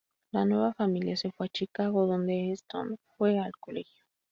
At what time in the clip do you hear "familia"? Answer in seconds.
0.73-1.15